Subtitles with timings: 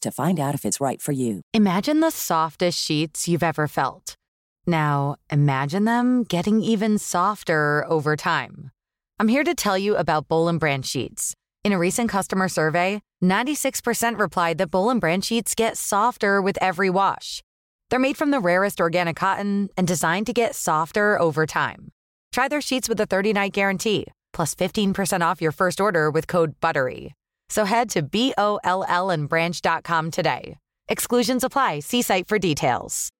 [0.00, 1.42] to find out if it's right for you.
[1.54, 4.14] Imagine the softest sheets you've ever felt.
[4.66, 8.70] Now, imagine them getting even softer over time.
[9.18, 11.34] I'm here to tell you about Bowl Branch sheets.
[11.64, 16.90] In a recent customer survey, 96% replied that Bowl Branch sheets get softer with every
[16.90, 17.42] wash.
[17.90, 21.92] They're made from the rarest organic cotton and designed to get softer over time.
[22.32, 26.58] Try their sheets with a 30-night guarantee, plus 15% off your first order with code
[26.60, 27.14] BUTTERY.
[27.52, 30.56] So head to B-O-L-L and branch.com today.
[30.88, 31.80] Exclusions apply.
[31.80, 33.10] See site for details.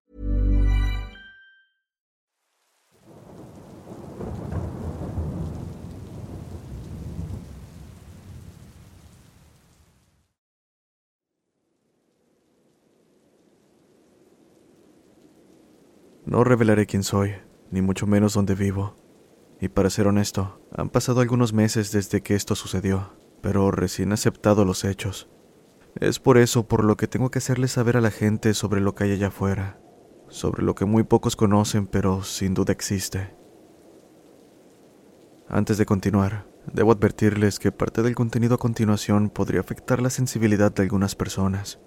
[16.25, 17.35] No revelaré quién soy,
[17.71, 18.95] ni mucho menos dónde vivo.
[19.61, 23.11] Y para ser honesto, han pasado algunos meses desde que esto sucedió,
[23.43, 25.29] pero recién aceptado los hechos.
[25.97, 28.95] Es por eso por lo que tengo que hacerles saber a la gente sobre lo
[28.95, 29.79] que hay allá afuera,
[30.29, 33.35] sobre lo que muy pocos conocen, pero sin duda existe.
[35.49, 40.73] Antes de continuar, debo advertirles que parte del contenido a continuación podría afectar la sensibilidad
[40.73, 41.79] de algunas personas.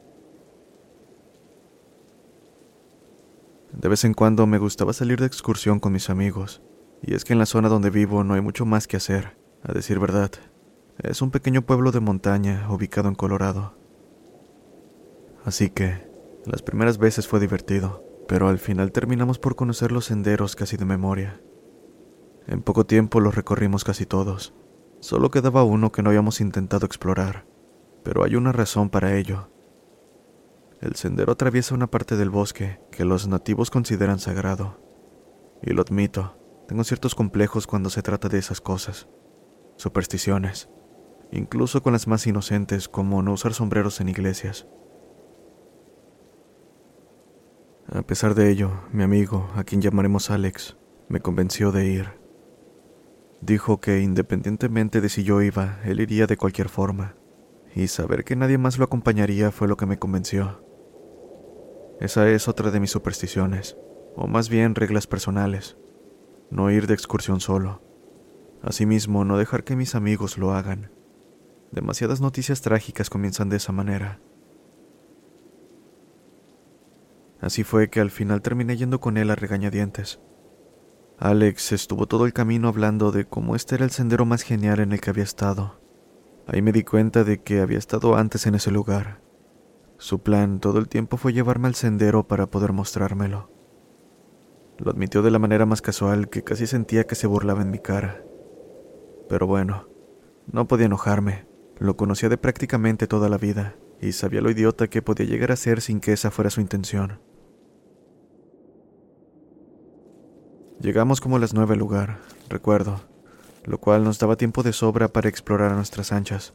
[3.72, 6.62] De vez en cuando me gustaba salir de excursión con mis amigos,
[7.02, 9.74] y es que en la zona donde vivo no hay mucho más que hacer, a
[9.74, 10.32] decir verdad.
[10.98, 13.74] Es un pequeño pueblo de montaña ubicado en Colorado.
[15.44, 16.10] Así que,
[16.46, 20.86] las primeras veces fue divertido, pero al final terminamos por conocer los senderos casi de
[20.86, 21.42] memoria.
[22.48, 24.54] En poco tiempo los recorrimos casi todos.
[25.02, 27.46] Solo quedaba uno que no habíamos intentado explorar,
[28.04, 29.50] pero hay una razón para ello.
[30.80, 34.80] El sendero atraviesa una parte del bosque que los nativos consideran sagrado.
[35.62, 36.38] Y lo admito,
[36.70, 39.10] tengo ciertos complejos cuando se trata de esas cosas.
[39.76, 40.70] Supersticiones
[41.32, 44.68] incluso con las más inocentes como no usar sombreros en iglesias.
[47.88, 50.76] A pesar de ello, mi amigo, a quien llamaremos Alex,
[51.08, 52.10] me convenció de ir.
[53.42, 57.16] Dijo que independientemente de si yo iba, él iría de cualquier forma,
[57.76, 60.64] y saber que nadie más lo acompañaría fue lo que me convenció.
[62.00, 63.78] Esa es otra de mis supersticiones,
[64.16, 65.78] o más bien reglas personales.
[66.50, 67.82] No ir de excursión solo.
[68.64, 70.92] Asimismo, no dejar que mis amigos lo hagan.
[71.72, 74.20] Demasiadas noticias trágicas comienzan de esa manera.
[77.42, 80.20] Así fue que al final terminé yendo con él a regañadientes.
[81.18, 84.92] Alex estuvo todo el camino hablando de cómo este era el sendero más genial en
[84.92, 85.80] el que había estado.
[86.48, 89.22] Ahí me di cuenta de que había estado antes en ese lugar.
[89.98, 93.50] Su plan todo el tiempo fue llevarme al sendero para poder mostrármelo.
[94.78, 97.80] Lo admitió de la manera más casual que casi sentía que se burlaba en mi
[97.80, 98.24] cara.
[99.30, 99.88] Pero bueno,
[100.52, 101.48] no podía enojarme.
[101.78, 105.56] Lo conocía de prácticamente toda la vida y sabía lo idiota que podía llegar a
[105.56, 107.20] ser sin que esa fuera su intención.
[110.80, 112.20] Llegamos como a las nueve al lugar,
[112.50, 113.02] recuerdo,
[113.64, 116.54] lo cual nos daba tiempo de sobra para explorar a nuestras anchas.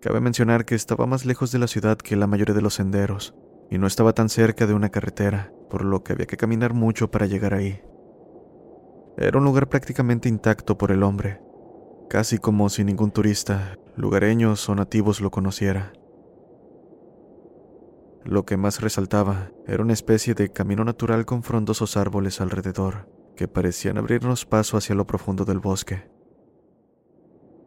[0.00, 3.34] Cabe mencionar que estaba más lejos de la ciudad que la mayoría de los senderos,
[3.70, 7.10] y no estaba tan cerca de una carretera, por lo que había que caminar mucho
[7.10, 7.82] para llegar ahí.
[9.18, 11.40] Era un lugar prácticamente intacto por el hombre,
[12.10, 15.92] casi como si ningún turista, lugareños o nativos lo conociera.
[18.24, 23.46] Lo que más resaltaba era una especie de camino natural con frondosos árboles alrededor, que
[23.46, 26.10] parecían abrirnos paso hacia lo profundo del bosque.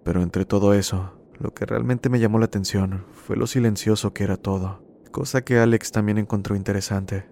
[0.04, 4.26] Pero entre todo eso, lo que realmente me llamó la atención fue lo silencioso que
[4.26, 7.30] era todo, cosa que Alex también encontró interesante.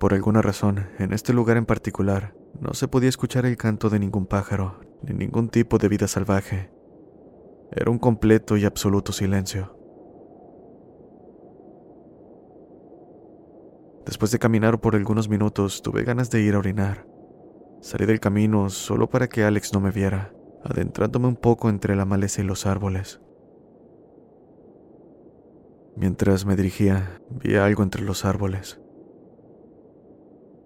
[0.00, 3.98] Por alguna razón, en este lugar en particular, no se podía escuchar el canto de
[3.98, 6.70] ningún pájaro, ni ningún tipo de vida salvaje.
[7.70, 9.78] Era un completo y absoluto silencio.
[14.04, 17.06] Después de caminar por algunos minutos, tuve ganas de ir a orinar.
[17.80, 20.34] Salí del camino solo para que Alex no me viera,
[20.64, 23.20] adentrándome un poco entre la maleza y los árboles.
[25.96, 28.80] Mientras me dirigía, vi algo entre los árboles.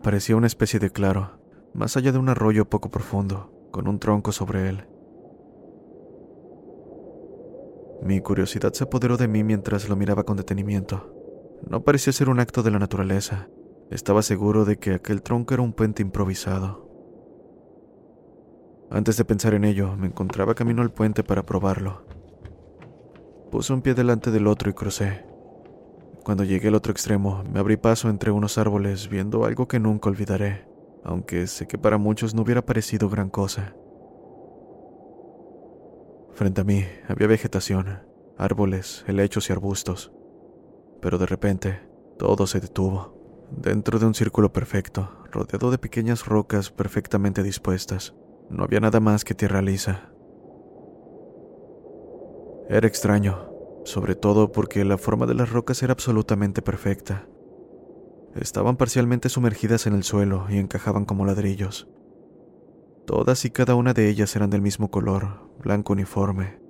[0.02, 1.40] Parecía una especie de claro,
[1.74, 4.86] más allá de un arroyo poco profundo, con un tronco sobre él.
[8.02, 11.12] Mi curiosidad se apoderó de mí mientras lo miraba con detenimiento.
[11.68, 13.48] No parecía ser un acto de la naturaleza.
[13.90, 16.86] Estaba seguro de que aquel tronco era un puente improvisado.
[18.90, 22.04] Antes de pensar en ello, me encontraba camino al puente para probarlo.
[23.50, 25.24] Puse un pie delante del otro y crucé.
[26.22, 30.08] Cuando llegué al otro extremo, me abrí paso entre unos árboles viendo algo que nunca
[30.08, 30.66] olvidaré,
[31.06, 33.74] aunque sé que para muchos no hubiera parecido gran cosa.
[36.34, 38.02] Frente a mí había vegetación,
[38.36, 40.12] árboles, helechos y arbustos
[41.00, 41.80] pero de repente
[42.18, 48.14] todo se detuvo, dentro de un círculo perfecto, rodeado de pequeñas rocas perfectamente dispuestas.
[48.50, 50.10] No había nada más que tierra lisa.
[52.68, 53.50] Era extraño,
[53.84, 57.28] sobre todo porque la forma de las rocas era absolutamente perfecta.
[58.40, 61.88] Estaban parcialmente sumergidas en el suelo y encajaban como ladrillos.
[63.06, 66.60] Todas y cada una de ellas eran del mismo color, blanco uniforme.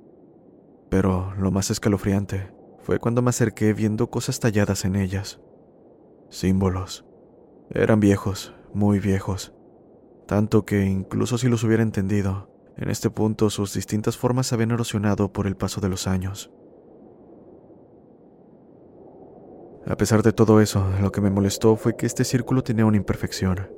[0.90, 5.40] Pero lo más escalofriante fue cuando me acerqué viendo cosas talladas en ellas.
[6.30, 7.04] Símbolos.
[7.70, 9.52] Eran viejos, muy viejos.
[10.26, 15.32] Tanto que, incluso si los hubiera entendido, en este punto sus distintas formas habían erosionado
[15.32, 16.52] por el paso de los años.
[19.86, 22.96] A pesar de todo eso, lo que me molestó fue que este círculo tenía una
[22.96, 23.70] imperfección.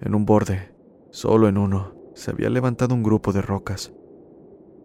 [0.00, 0.72] En un borde,
[1.10, 3.92] solo en uno, se había levantado un grupo de rocas,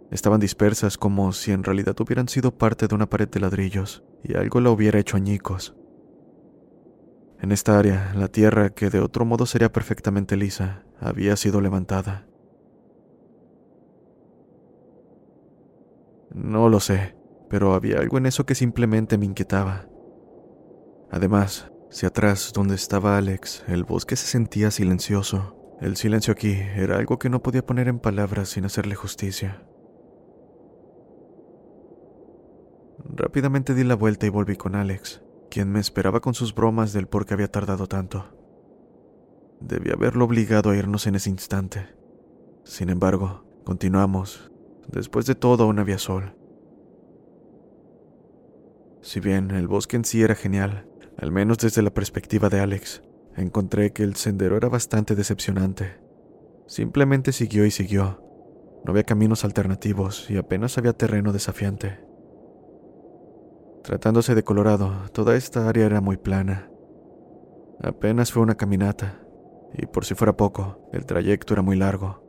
[0.10, 4.38] Estaban dispersas como si en realidad hubieran sido parte de una pared de ladrillos y
[4.38, 5.76] algo la hubiera hecho añicos.
[7.42, 12.26] En esta área, la tierra, que de otro modo sería perfectamente lisa, había sido levantada.
[16.34, 17.16] No lo sé,
[17.50, 19.88] pero había algo en eso que simplemente me inquietaba.
[21.12, 25.56] Además, si atrás, donde estaba Alex, el bosque se sentía silencioso.
[25.80, 29.64] El silencio aquí era algo que no podía poner en palabras sin hacerle justicia.
[33.06, 37.08] Rápidamente di la vuelta y volví con Alex, quien me esperaba con sus bromas del
[37.08, 38.26] por qué había tardado tanto.
[39.62, 41.88] Debí haberlo obligado a irnos en ese instante.
[42.64, 44.52] Sin embargo, continuamos.
[44.88, 46.36] Después de todo, aún había sol.
[49.02, 50.86] Si bien el bosque en sí era genial,
[51.18, 53.02] al menos desde la perspectiva de Alex,
[53.36, 56.00] encontré que el sendero era bastante decepcionante.
[56.68, 58.24] Simplemente siguió y siguió.
[58.86, 62.00] No había caminos alternativos y apenas había terreno desafiante.
[63.84, 66.70] Tratándose de Colorado, toda esta área era muy plana.
[67.82, 69.22] Apenas fue una caminata,
[69.74, 72.24] y por si fuera poco, el trayecto era muy largo.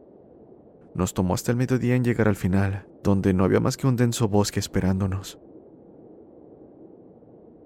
[0.95, 3.97] Nos tomó hasta el mediodía en llegar al final, donde no había más que un
[3.97, 5.38] denso bosque esperándonos.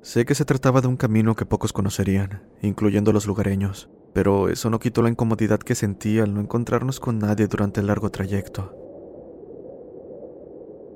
[0.02, 4.68] Sé que se trataba de un camino que pocos conocerían, incluyendo los lugareños, pero eso
[4.68, 8.76] no quitó la incomodidad que sentí al no encontrarnos con nadie durante el largo trayecto.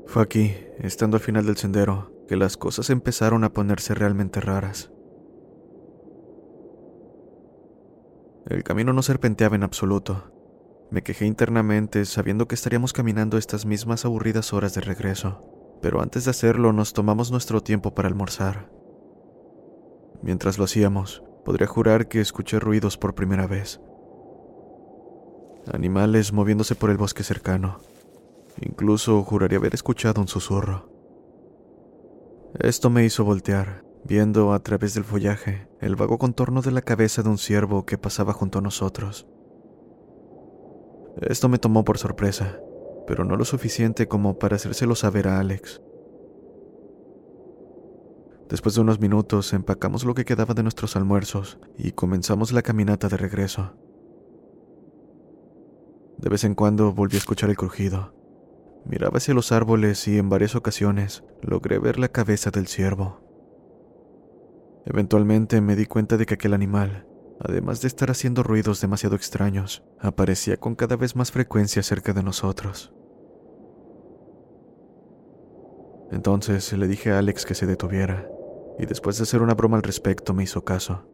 [0.07, 4.91] Fue aquí, estando al final del sendero, que las cosas empezaron a ponerse realmente raras.
[8.49, 10.33] El camino no serpenteaba en absoluto.
[10.91, 15.45] Me quejé internamente sabiendo que estaríamos caminando estas mismas aburridas horas de regreso,
[15.81, 18.76] pero antes de hacerlo nos tomamos nuestro tiempo para almorzar.
[20.23, 23.81] Mientras lo hacíamos, podría jurar que escuché ruidos por primera vez.
[25.73, 27.79] Animales moviéndose por el bosque cercano.
[28.61, 30.89] Incluso juraría haber escuchado un susurro.
[32.59, 37.23] Esto me hizo voltear, viendo a través del follaje el vago contorno de la cabeza
[37.23, 39.27] de un ciervo que pasaba junto a nosotros.
[41.21, 42.61] Esto me tomó por sorpresa,
[43.07, 45.81] pero no lo suficiente como para hacérselo saber a Alex.
[48.49, 53.09] Después de unos minutos empacamos lo que quedaba de nuestros almuerzos y comenzamos la caminata
[53.09, 53.75] de regreso.
[56.19, 58.15] De vez en cuando volví a escuchar el crujido.
[58.85, 63.21] Miraba hacia los árboles y en varias ocasiones logré ver la cabeza del ciervo.
[64.85, 67.09] Eventualmente me di cuenta de que aquel animal,
[67.41, 72.23] además de estar haciendo ruidos demasiado extraños, aparecía con cada vez más frecuencia cerca de
[72.23, 72.93] nosotros.
[76.13, 78.29] Entonces le dije a Alex que se detuviera,
[78.79, 81.09] y después de hacer una broma al respecto me hizo caso.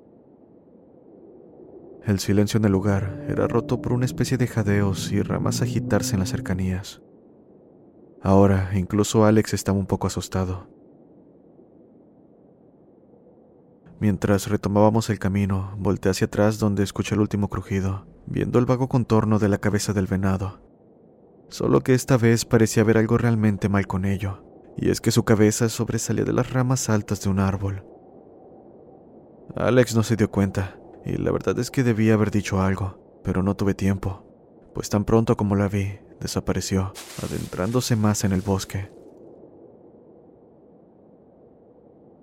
[2.04, 6.14] El silencio en el lugar era roto por una especie de jadeos y ramas agitarse
[6.14, 7.00] en las cercanías.
[8.20, 10.68] Ahora incluso Alex estaba un poco asustado.
[14.00, 18.88] Mientras retomábamos el camino, volteé hacia atrás donde escuché el último crujido, viendo el vago
[18.88, 20.60] contorno de la cabeza del venado.
[21.50, 24.42] Solo que esta vez parecía haber algo realmente mal con ello,
[24.76, 27.84] y es que su cabeza sobresalía de las ramas altas de un árbol.
[29.56, 33.42] Alex no se dio cuenta, y la verdad es que debía haber dicho algo, pero
[33.42, 34.24] no tuve tiempo,
[34.74, 38.90] pues tan pronto como la vi, desapareció, adentrándose más en el bosque.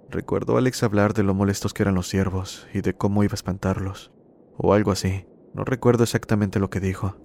[0.09, 3.33] Recuerdo a Alex hablar de lo molestos que eran los ciervos y de cómo iba
[3.33, 4.11] a espantarlos,
[4.57, 5.27] o algo así.
[5.53, 7.15] No recuerdo exactamente lo que dijo.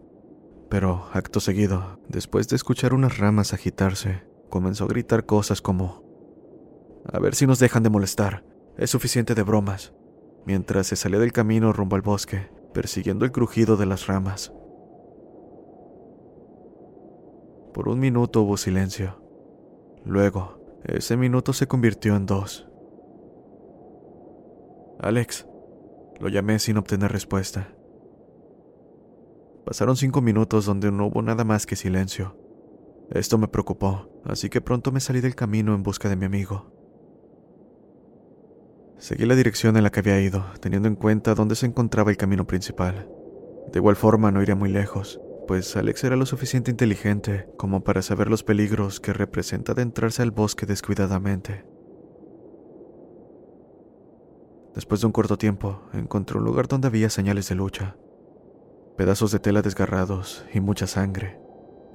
[0.69, 6.05] Pero, acto seguido, después de escuchar unas ramas agitarse, comenzó a gritar cosas como,
[7.13, 8.45] A ver si nos dejan de molestar,
[8.79, 9.95] es suficiente de bromas,
[10.47, 14.53] mientras se salía del camino rumbo al bosque, persiguiendo el crujido de las ramas.
[17.75, 19.21] Por un minuto hubo silencio.
[20.05, 22.69] Luego, ese minuto se convirtió en dos.
[25.01, 25.49] Alex.
[26.21, 27.75] Lo llamé sin obtener respuesta.
[29.67, 32.44] Pasaron cinco minutos donde no hubo nada más que silencio.
[33.11, 36.73] Esto me preocupó, así que pronto me salí del camino en busca de mi amigo.
[38.99, 42.17] Seguí la dirección en la que había ido, teniendo en cuenta dónde se encontraba el
[42.17, 43.09] camino principal.
[43.71, 48.03] De igual forma no iría muy lejos, pues Alex era lo suficiente inteligente como para
[48.03, 51.67] saber los peligros que representa adentrarse al bosque descuidadamente.
[54.75, 57.97] Después de un corto tiempo, encontré un lugar donde había señales de lucha.
[58.97, 61.44] Pedazos de tela desgarrados y mucha sangre.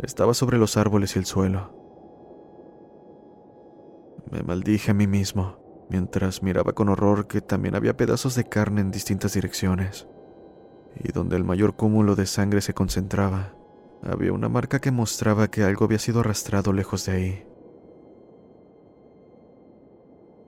[0.02, 1.74] Estaba sobre los árboles y el suelo.
[4.32, 5.58] Me maldije a mí mismo,
[5.90, 10.08] mientras miraba con horror que también había pedazos de carne en distintas direcciones.
[11.04, 13.54] Y donde el mayor cúmulo de sangre se concentraba,
[14.04, 17.46] había una marca que mostraba que algo había sido arrastrado lejos de ahí.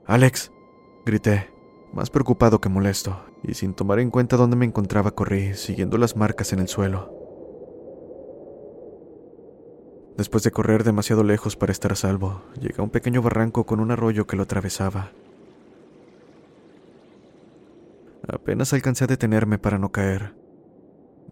[0.05, 0.51] Alex,
[1.05, 1.49] grité
[1.93, 6.15] más preocupado que molesto, y sin tomar en cuenta dónde me encontraba corrí, siguiendo las
[6.15, 7.20] marcas en el suelo.
[10.17, 13.79] Después de correr demasiado lejos para estar a salvo, llegué a un pequeño barranco con
[13.79, 15.11] un arroyo que lo atravesaba.
[18.27, 20.35] Apenas alcancé a detenerme para no caer.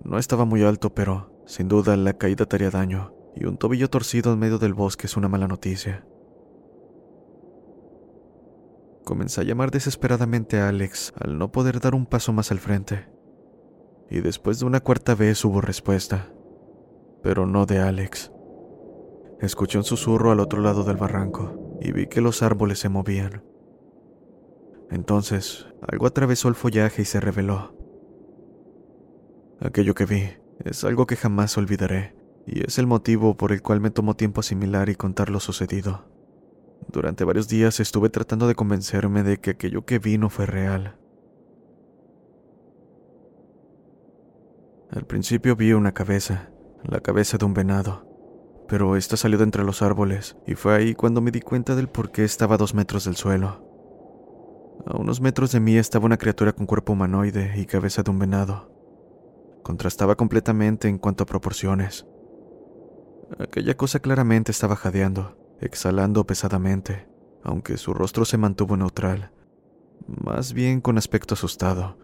[0.04, 3.90] No estaba muy alto, pero, sin duda, la caída te haría daño, y un tobillo
[3.90, 6.06] torcido en medio del bosque es una mala noticia.
[9.04, 13.08] Comencé a llamar desesperadamente a Alex al no poder dar un paso más al frente.
[14.10, 16.32] Y después de una cuarta vez hubo respuesta,
[17.22, 18.32] pero no de Alex.
[19.42, 23.42] Escuché un susurro al otro lado del barranco y vi que los árboles se movían.
[24.92, 27.74] Entonces, algo atravesó el follaje y se reveló.
[29.62, 30.24] Aquello que vi
[30.66, 32.16] es algo que jamás olvidaré,
[32.46, 36.06] y es el motivo por el cual me tomó tiempo asimilar y contar lo sucedido.
[36.92, 40.98] Durante varios días estuve tratando de convencerme de que aquello que vi no fue real.
[44.90, 46.50] Al principio vi una cabeza,
[46.84, 48.09] la cabeza de un venado,
[48.70, 51.90] pero esta salió de entre los árboles y fue ahí cuando me di cuenta del
[51.90, 53.68] por qué estaba a dos metros del suelo.
[54.86, 58.20] A unos metros de mí estaba una criatura con cuerpo humanoide y cabeza de un
[58.20, 58.72] venado.
[59.64, 62.06] Contrastaba completamente en cuanto a proporciones.
[63.40, 67.10] Aquella cosa claramente estaba jadeando, exhalando pesadamente,
[67.44, 69.32] aunque su rostro se mantuvo neutral,
[70.08, 71.98] más bien con aspecto asustado,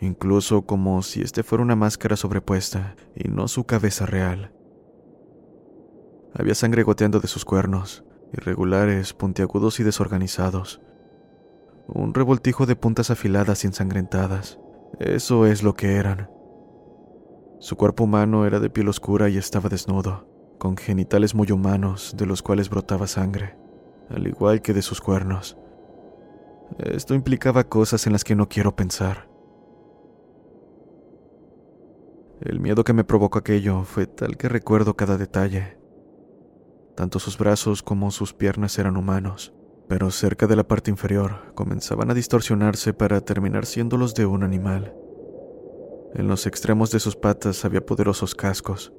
[0.00, 4.55] incluso como si este fuera una máscara sobrepuesta y no su cabeza real.
[6.38, 10.82] Había sangre goteando de sus cuernos, irregulares, puntiagudos y desorganizados.
[11.88, 14.58] un revoltijo de puntas afiladas y ensangrentadas.
[14.98, 16.28] Eso es lo que eran.
[17.58, 20.28] Su cuerpo humano era de piel oscura y estaba desnudo,
[20.58, 23.56] con genitales muy humanos de los cuales brotaba sangre,
[24.10, 25.56] al igual que de sus cuernos.
[26.78, 29.28] Esto implicaba cosas en las que no quiero pensar.
[32.40, 35.78] El miedo que me provocó aquello fue tal que recuerdo cada detalle.
[36.96, 39.52] Tanto sus brazos como sus piernas eran humanos,
[39.86, 44.42] pero cerca de la parte inferior comenzaban a distorsionarse para terminar siendo los de un
[44.42, 44.94] animal.
[46.14, 48.94] En los extremos de sus patas había poderosos cascos.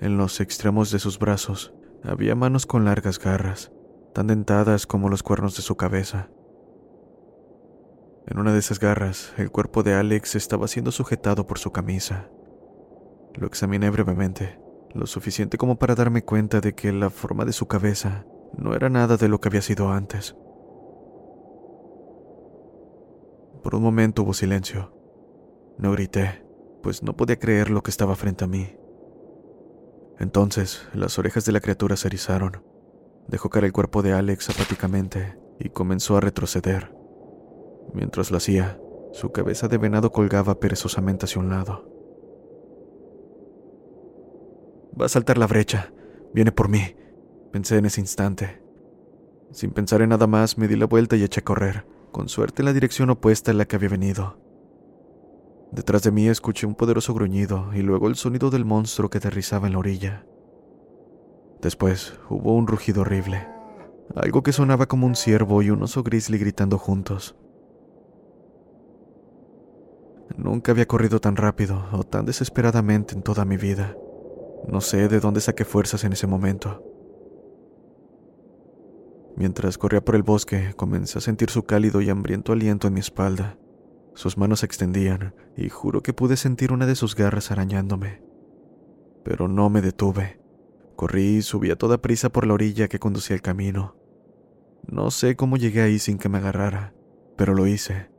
[0.00, 3.70] En los extremos de sus brazos había manos con largas garras,
[4.14, 6.30] tan dentadas como los cuernos de su cabeza.
[8.26, 12.30] En una de esas garras, el cuerpo de Alex estaba siendo sujetado por su camisa.
[13.34, 14.58] Lo examiné brevemente,
[14.94, 18.26] lo suficiente como para darme cuenta de que la forma de su cabeza
[18.56, 20.34] no era nada de lo que había sido antes.
[23.62, 24.94] Por un momento hubo silencio.
[25.78, 26.44] No grité,
[26.82, 28.76] pues no podía creer lo que estaba frente a mí.
[30.18, 32.64] Entonces, las orejas de la criatura se erizaron.
[33.28, 36.94] Dejó caer el cuerpo de Alex apáticamente y comenzó a retroceder.
[37.92, 38.80] Mientras lo hacía,
[39.12, 41.97] su cabeza de venado colgaba perezosamente hacia un lado.
[45.00, 45.92] Va a saltar la brecha.
[46.34, 46.96] Viene por mí,
[47.52, 48.62] pensé en ese instante.
[49.52, 52.62] Sin pensar en nada más, me di la vuelta y eché a correr, con suerte
[52.62, 54.38] en la dirección opuesta a la que había venido.
[55.70, 59.66] Detrás de mí escuché un poderoso gruñido y luego el sonido del monstruo que aterrizaba
[59.66, 60.26] en la orilla.
[61.60, 63.46] Después hubo un rugido horrible,
[64.14, 67.36] algo que sonaba como un ciervo y un oso grizzly gritando juntos.
[70.36, 73.96] Nunca había corrido tan rápido o tan desesperadamente en toda mi vida.
[74.66, 76.82] No sé de dónde saqué fuerzas en ese momento.
[79.36, 83.00] Mientras corría por el bosque, comencé a sentir su cálido y hambriento aliento en mi
[83.00, 83.56] espalda.
[84.14, 88.20] Sus manos se extendían y juro que pude sentir una de sus garras arañándome.
[89.22, 90.40] Pero no me detuve.
[90.96, 93.94] Corrí y subí a toda prisa por la orilla que conducía el camino.
[94.88, 96.94] No sé cómo llegué ahí sin que me agarrara,
[97.36, 98.10] pero lo hice.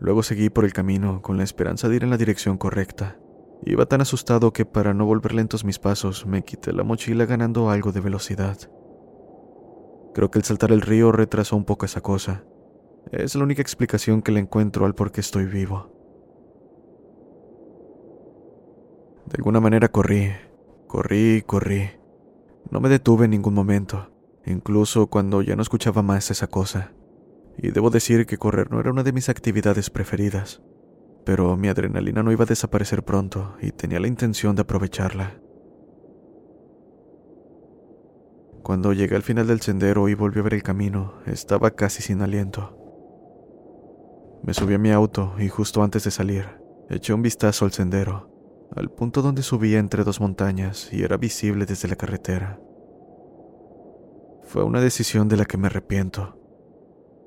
[0.00, 3.19] Luego seguí por el camino con la esperanza de ir en la dirección correcta.
[3.64, 7.70] Iba tan asustado que para no volver lentos mis pasos me quité la mochila ganando
[7.70, 8.56] algo de velocidad.
[10.14, 12.44] Creo que el saltar el río retrasó un poco esa cosa.
[13.12, 15.92] Es la única explicación que le encuentro al por qué estoy vivo.
[19.26, 20.32] De alguna manera corrí,
[20.86, 21.90] corrí corrí.
[22.70, 24.10] No me detuve en ningún momento,
[24.46, 26.92] incluso cuando ya no escuchaba más esa cosa
[27.62, 30.62] y debo decir que correr no era una de mis actividades preferidas,
[31.24, 35.40] pero mi adrenalina no iba a desaparecer pronto y tenía la intención de aprovecharla.
[38.62, 42.22] Cuando llegué al final del sendero y volví a ver el camino, estaba casi sin
[42.22, 42.76] aliento.
[44.42, 46.46] Me subí a mi auto y justo antes de salir,
[46.88, 48.30] eché un vistazo al sendero,
[48.74, 52.60] al punto donde subía entre dos montañas y era visible desde la carretera.
[54.44, 56.40] Fue una decisión de la que me arrepiento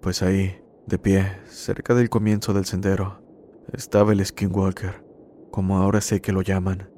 [0.03, 3.22] pues ahí, de pie, cerca del comienzo del sendero,
[3.73, 5.03] estaba el Skinwalker,
[5.51, 6.89] como ahora sé que lo llaman.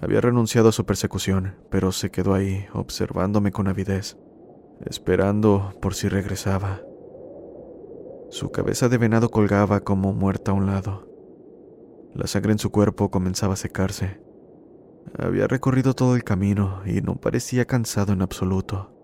[0.00, 4.16] Había renunciado a su persecución, pero se quedó ahí, observándome con avidez,
[4.86, 6.80] esperando por si regresaba.
[8.30, 11.08] Su cabeza de venado colgaba como muerta a un lado.
[12.14, 14.20] La sangre en su cuerpo comenzaba a secarse.
[15.18, 18.94] Había recorrido todo el camino y no parecía cansado en absoluto.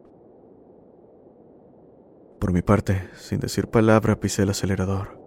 [2.39, 5.26] Por mi parte, sin decir palabra, pisé el acelerador.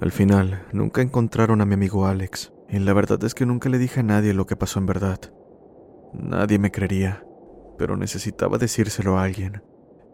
[0.00, 3.78] Al final, nunca encontraron a mi amigo Alex, y la verdad es que nunca le
[3.78, 5.18] dije a nadie lo que pasó en verdad.
[6.12, 7.24] Nadie me creería,
[7.78, 9.62] pero necesitaba decírselo a alguien.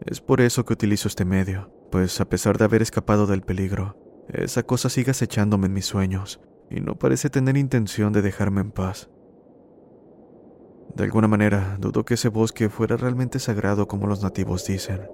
[0.01, 3.95] Es por eso que utilizo este medio, pues a pesar de haber escapado del peligro,
[4.27, 8.71] esa cosa sigue acechándome en mis sueños, y no parece tener intención de dejarme en
[8.71, 9.11] paz.
[10.95, 15.07] De alguna manera, dudo que ese bosque fuera realmente sagrado como los nativos dicen.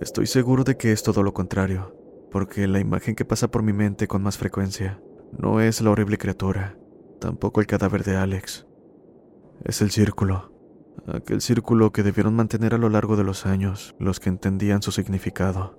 [0.00, 1.94] Estoy seguro de que es todo lo contrario,
[2.36, 5.00] porque la imagen que pasa por mi mente con más frecuencia
[5.38, 6.76] no es la horrible criatura,
[7.18, 8.66] tampoco el cadáver de Alex.
[9.64, 10.52] Es el círculo,
[11.06, 14.92] aquel círculo que debieron mantener a lo largo de los años los que entendían su
[14.92, 15.78] significado.